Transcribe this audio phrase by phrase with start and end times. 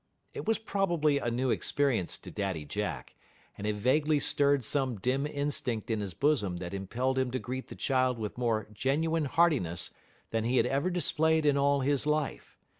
[0.33, 3.13] It was probably a new experience to Daddy Jack,
[3.55, 7.67] and it vaguely stirred some dim instinct in his bosom that impelled him to greet
[7.67, 9.91] the child with more genuine heartiness
[10.31, 12.57] than he had ever displayed in all his life.